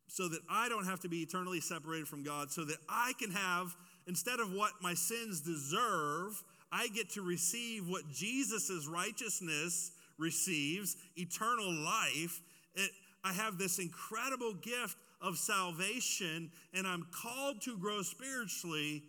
[0.07, 3.31] so that I don't have to be eternally separated from God, so that I can
[3.31, 3.75] have,
[4.07, 11.69] instead of what my sins deserve, I get to receive what Jesus' righteousness receives eternal
[11.73, 12.41] life.
[12.75, 12.91] It,
[13.25, 19.03] I have this incredible gift of salvation, and I'm called to grow spiritually,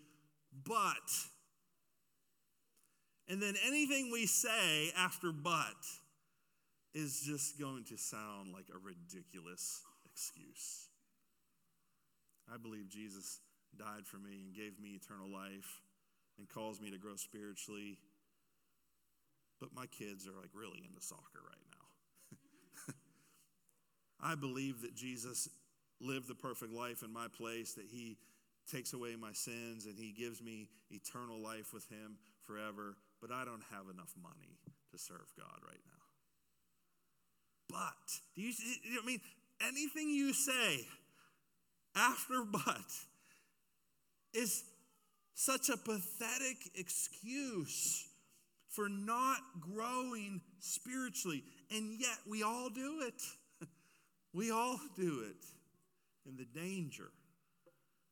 [0.65, 0.95] but.
[3.29, 5.85] And then anything we say after but
[6.95, 10.89] is just going to sound like a ridiculous excuse.
[12.53, 13.41] I believe Jesus
[13.77, 15.83] died for me and gave me eternal life
[16.39, 17.99] and calls me to grow spiritually.
[19.61, 21.67] But my kids are like really into soccer right
[22.89, 22.95] now.
[24.33, 25.49] I believe that Jesus
[26.01, 28.17] lived the perfect life in my place, that he
[28.71, 33.45] takes away my sins and he gives me eternal life with him forever, but I
[33.45, 34.59] don't have enough money
[34.93, 35.93] to serve God right now.
[37.69, 38.53] But, do you,
[39.03, 39.21] I mean,
[39.61, 40.87] anything you say
[41.97, 42.93] after but
[44.35, 44.65] is
[45.35, 48.07] such a pathetic excuse
[48.69, 51.43] for not growing spiritually.
[51.71, 53.23] And yet we all do it.
[54.33, 55.45] we all do it.
[56.27, 57.11] And the danger,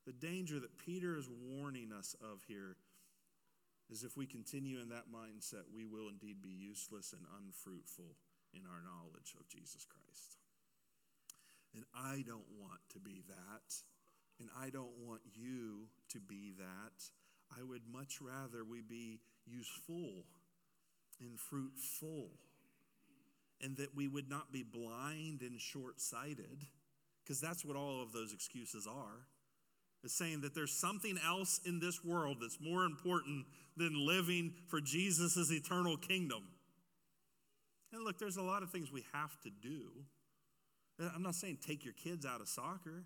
[0.06, 2.76] the danger that Peter is warning us of here
[3.90, 8.16] is if we continue in that mindset, we will indeed be useless and unfruitful
[8.54, 10.38] in our knowledge of Jesus Christ.
[11.74, 13.74] And I don't want to be that.
[14.38, 17.10] And I don't want you to be that.
[17.56, 20.24] I would much rather we be useful
[21.20, 22.30] and fruitful.
[23.62, 26.66] And that we would not be blind and short sighted,
[27.22, 29.26] because that's what all of those excuses are.
[30.04, 34.80] It's saying that there's something else in this world that's more important than living for
[34.80, 36.42] Jesus' eternal kingdom.
[37.92, 39.88] And look, there's a lot of things we have to do.
[41.14, 43.04] I'm not saying take your kids out of soccer,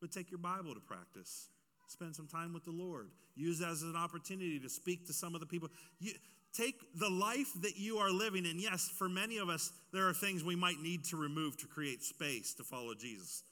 [0.00, 1.48] but take your Bible to practice.
[1.88, 3.10] Spend some time with the Lord.
[3.34, 5.68] Use as an opportunity to speak to some of the people.
[5.98, 6.12] You,
[6.52, 10.14] take the life that you are living, and yes, for many of us, there are
[10.14, 13.42] things we might need to remove to create space to follow Jesus.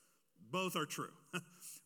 [0.50, 1.12] Both are true.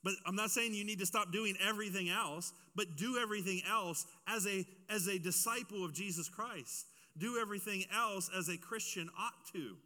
[0.04, 4.06] but I'm not saying you need to stop doing everything else, but do everything else
[4.26, 6.86] as a, as a disciple of Jesus Christ.
[7.18, 9.76] Do everything else as a Christian ought to.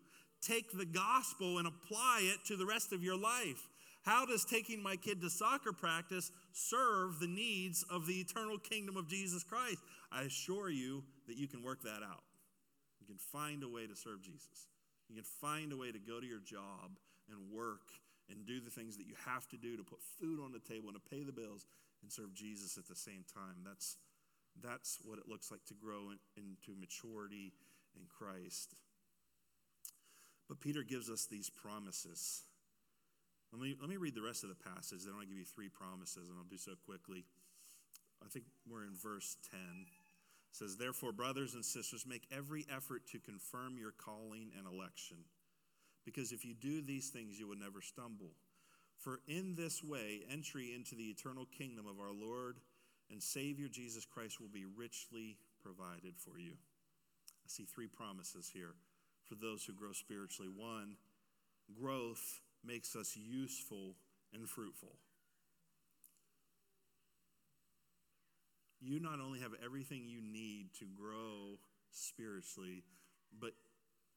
[0.41, 3.69] Take the gospel and apply it to the rest of your life.
[4.05, 8.97] How does taking my kid to soccer practice serve the needs of the eternal kingdom
[8.97, 9.79] of Jesus Christ?
[10.13, 12.23] I assure you that you can work that out.
[13.01, 14.69] You can find a way to serve Jesus.
[15.09, 16.93] You can find a way to go to your job
[17.29, 17.91] and work
[18.31, 20.89] and do the things that you have to do to put food on the table
[20.89, 21.67] and to pay the bills
[22.03, 23.63] and serve Jesus at the same time.
[23.65, 23.97] That's,
[24.63, 27.53] that's what it looks like to grow in, into maturity
[27.95, 28.75] in Christ.
[30.49, 32.43] But Peter gives us these promises.
[33.53, 35.69] Let me, let me read the rest of the passage, then I'll give you three
[35.69, 37.25] promises, and I'll do so quickly.
[38.25, 39.61] I think we're in verse 10.
[39.61, 45.19] It says, Therefore, brothers and sisters, make every effort to confirm your calling and election.
[46.07, 48.31] Because if you do these things, you will never stumble.
[48.97, 52.57] For in this way, entry into the eternal kingdom of our Lord
[53.11, 56.53] and Savior Jesus Christ will be richly provided for you.
[56.53, 58.75] I see three promises here
[59.25, 60.51] for those who grow spiritually.
[60.55, 60.97] One,
[61.79, 63.95] growth makes us useful
[64.33, 64.97] and fruitful.
[68.81, 71.59] You not only have everything you need to grow
[71.91, 72.85] spiritually,
[73.41, 73.53] but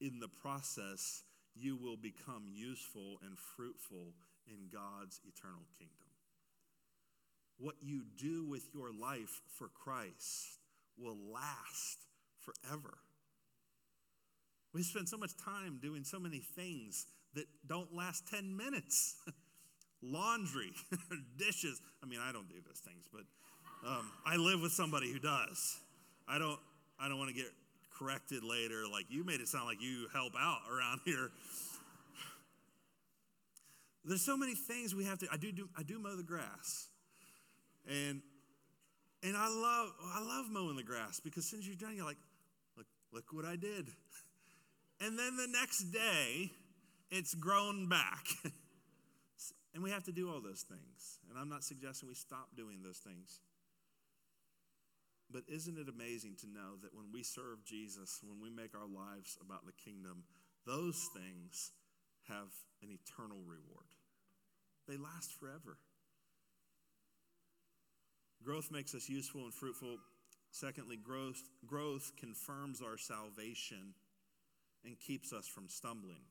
[0.00, 1.22] in the process,
[1.54, 4.14] you will become useful and fruitful
[4.46, 5.96] in God's eternal kingdom.
[7.58, 10.58] What you do with your life for Christ
[10.98, 11.98] will last
[12.40, 12.98] forever.
[14.72, 19.16] We spend so much time doing so many things that don't last 10 minutes
[20.02, 20.72] laundry,
[21.36, 21.80] dishes.
[22.02, 23.22] I mean, I don't do those things, but
[23.86, 25.78] um, I live with somebody who does.
[26.28, 26.58] I don't,
[26.98, 27.50] I don't want to get
[28.00, 28.84] corrected later.
[28.90, 31.30] Like, you made it sound like you help out around here.
[34.04, 35.28] There's so many things we have to.
[35.30, 36.88] I do, do I do mow the grass,
[37.86, 38.22] and
[39.22, 42.16] and I love I love mowing the grass because as you're done, you're like,
[42.78, 43.88] look look what I did.
[45.02, 46.50] And then the next day,
[47.10, 48.26] it's grown back.
[49.74, 51.18] and we have to do all those things.
[51.30, 53.40] And I'm not suggesting we stop doing those things.
[55.32, 58.88] But isn't it amazing to know that when we serve Jesus, when we make our
[58.88, 60.24] lives about the kingdom,
[60.66, 61.72] those things
[62.28, 62.50] have
[62.82, 63.94] an eternal reward?
[64.88, 65.78] They last forever.
[68.42, 69.98] Growth makes us useful and fruitful.
[70.50, 73.94] Secondly, growth, growth confirms our salvation
[74.84, 76.24] and keeps us from stumbling.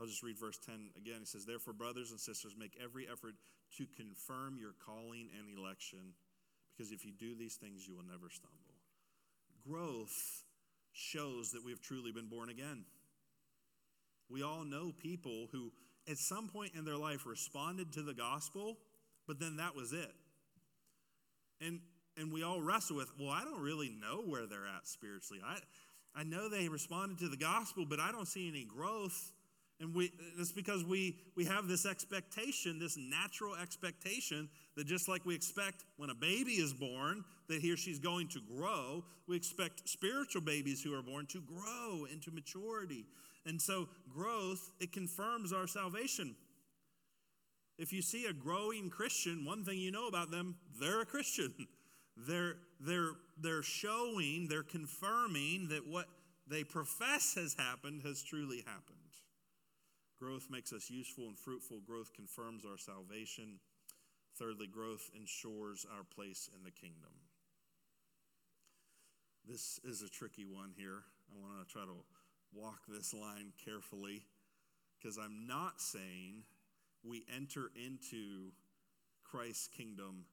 [0.00, 1.20] I'll just read verse 10 again.
[1.20, 3.34] He says, Therefore, brothers and sisters, make every effort
[3.76, 6.14] to confirm your calling and election,
[6.76, 8.58] because if you do these things, you will never stumble.
[9.68, 10.44] Growth
[10.92, 12.84] shows that we have truly been born again.
[14.28, 15.72] We all know people who,
[16.08, 18.78] at some point in their life, responded to the gospel,
[19.26, 20.12] but then that was it.
[21.60, 21.80] And
[22.16, 25.42] and we all wrestle with, well, I don't really know where they're at spiritually.
[25.44, 25.58] I,
[26.14, 29.32] I know they responded to the gospel, but I don't see any growth.
[29.80, 35.24] And we, it's because we, we have this expectation, this natural expectation, that just like
[35.26, 39.36] we expect when a baby is born, that he or she's going to grow, we
[39.36, 43.04] expect spiritual babies who are born to grow into maturity.
[43.44, 46.34] And so, growth, it confirms our salvation.
[47.78, 51.52] If you see a growing Christian, one thing you know about them, they're a Christian.
[52.28, 56.04] They're, they're, they're showing, they're confirming that what
[56.46, 58.98] they profess has happened has truly happened.
[60.20, 61.80] Growth makes us useful and fruitful.
[61.86, 63.58] Growth confirms our salvation.
[64.38, 67.12] Thirdly, growth ensures our place in the kingdom.
[69.46, 71.02] This is a tricky one here.
[71.30, 72.04] I want to try to
[72.54, 74.22] walk this line carefully
[74.98, 76.44] because I'm not saying
[77.02, 78.52] we enter into
[79.24, 80.24] Christ's kingdom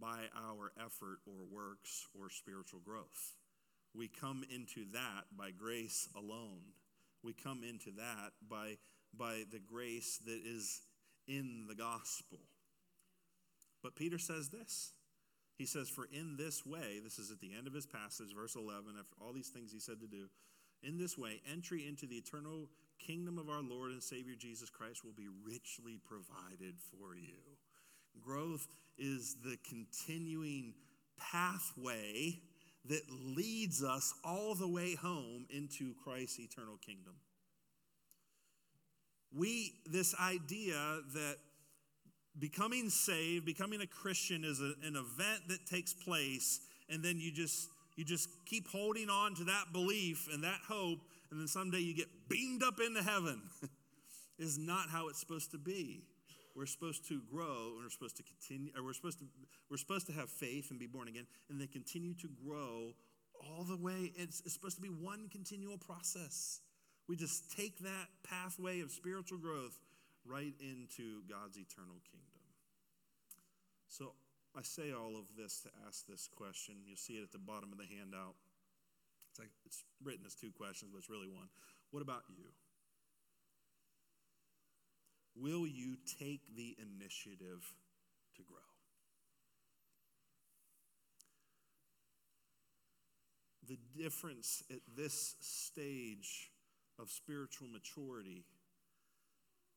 [0.00, 3.34] by our effort or works or spiritual growth.
[3.94, 6.62] We come into that by grace alone.
[7.22, 8.76] We come into that by,
[9.16, 10.82] by the grace that is
[11.28, 12.40] in the gospel.
[13.84, 14.94] But Peter says this.
[15.56, 18.56] He says, For in this way, this is at the end of his passage, verse
[18.56, 20.28] 11, after all these things he said to do,
[20.82, 22.68] in this way, entry into the eternal
[22.98, 27.36] kingdom of our Lord and Savior Jesus Christ will be richly provided for you.
[28.20, 28.66] Growth
[28.96, 30.74] is the continuing
[31.18, 32.40] pathway
[32.86, 33.02] that
[33.36, 37.14] leads us all the way home into Christ's eternal kingdom.
[39.36, 41.36] We, this idea that
[42.38, 47.32] becoming saved, becoming a Christian is a, an event that takes place, and then you
[47.32, 50.98] just you just keep holding on to that belief and that hope,
[51.30, 53.42] and then someday you get beamed up into heaven.
[54.38, 56.02] is not how it's supposed to be.
[56.56, 59.24] We're supposed to grow, and we're supposed to continue, we're supposed to
[59.70, 62.92] we're supposed to have faith and be born again, and then continue to grow
[63.40, 64.12] all the way.
[64.16, 66.60] It's, it's supposed to be one continual process.
[67.08, 69.78] We just take that pathway of spiritual growth
[70.26, 72.44] right into God's eternal kingdom.
[73.88, 74.12] So
[74.56, 76.76] I say all of this to ask this question.
[76.86, 78.34] You'll see it at the bottom of the handout.
[79.30, 81.48] It's, like, it's written as two questions, but it's really one.
[81.90, 82.46] What about you?
[85.36, 87.74] Will you take the initiative
[88.36, 88.58] to grow?
[93.66, 96.50] The difference at this stage
[97.00, 98.44] of spiritual maturity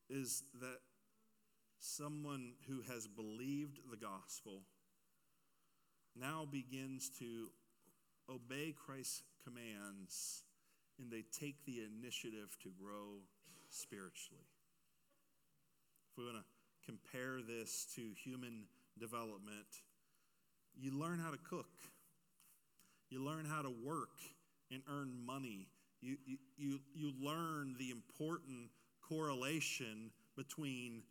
[0.10, 0.80] is that
[1.80, 4.62] someone who has believed the gospel
[6.16, 7.48] now begins to
[8.30, 10.44] obey Christ's commands
[11.00, 13.22] and they take the initiative to grow
[13.70, 14.48] spiritually.
[16.12, 18.64] If we want to compare this to human
[19.00, 19.68] development,
[20.80, 21.70] you learn how to cook,
[23.10, 24.20] you learn how to work
[24.72, 25.68] and earn money.
[26.02, 28.70] You, you, you, you learn the important
[29.08, 31.04] correlation between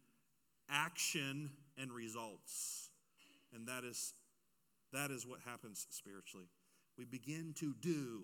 [0.71, 2.91] action and results.
[3.55, 4.15] And that is,
[4.93, 6.47] that is what happens spiritually.
[6.99, 8.23] We begin to do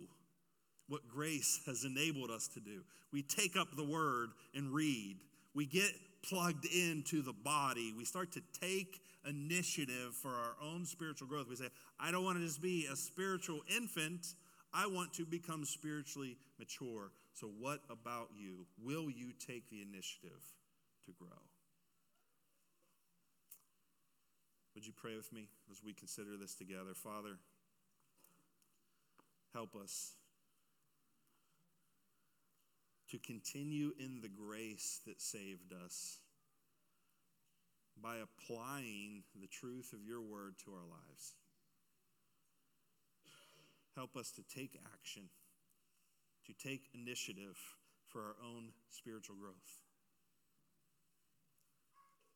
[0.89, 2.83] what grace has enabled us to do.
[3.13, 5.17] We take up the word and read.
[5.55, 5.93] We get
[6.23, 7.93] plugged into the body.
[7.97, 11.49] We start to take initiative for our own spiritual growth.
[11.49, 11.69] We say,
[12.01, 14.35] I don't want to just be a spiritual infant.
[14.73, 17.11] I want to become spiritually mature.
[17.35, 18.67] So, what about you?
[18.83, 20.43] Will you take the initiative
[21.07, 21.41] to grow?
[24.75, 26.95] Would you pray with me as we consider this together?
[26.95, 27.37] Father,
[29.53, 30.13] help us
[33.11, 36.19] to continue in the grace that saved us
[38.03, 41.35] by applying the truth of your word to our lives.
[43.95, 45.25] Help us to take action,
[46.47, 47.57] to take initiative
[48.07, 49.83] for our own spiritual growth.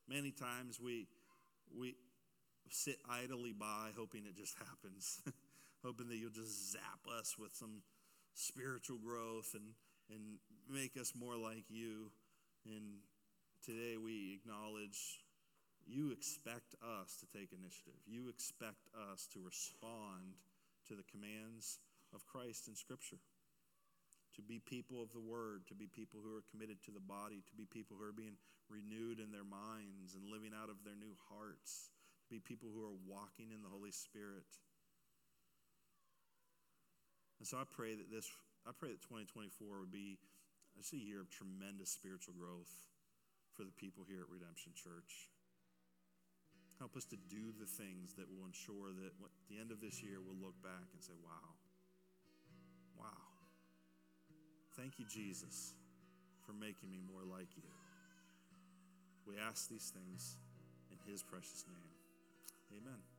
[0.08, 1.08] Many times we,
[1.76, 1.96] we
[2.70, 5.20] sit idly by hoping it just happens,
[5.84, 7.82] hoping that you'll just zap us with some
[8.34, 9.74] spiritual growth and,
[10.10, 10.38] and
[10.70, 12.10] make us more like you.
[12.64, 12.98] And
[13.64, 15.20] today we acknowledge
[15.86, 17.98] you expect us to take initiative.
[18.06, 20.34] You expect us to respond
[20.88, 21.78] to the commands
[22.14, 23.18] of Christ in Scripture,
[24.36, 27.40] to be people of the Word, to be people who are committed to the body,
[27.48, 28.36] to be people who are being
[28.68, 31.88] renewed in their minds and living out of their new hearts,
[32.28, 34.46] to be people who are walking in the Holy Spirit.
[37.40, 38.28] And so I pray that this,
[38.68, 40.20] I pray that 2024 would be
[40.76, 42.72] just a year of tremendous spiritual growth
[43.56, 45.32] for the people here at Redemption Church.
[46.76, 50.04] Help us to do the things that will ensure that at the end of this
[50.04, 51.65] year we'll look back and say, wow, wow.
[54.76, 55.72] Thank you, Jesus,
[56.44, 57.62] for making me more like you.
[59.26, 60.36] We ask these things
[60.90, 62.80] in his precious name.
[62.80, 63.15] Amen.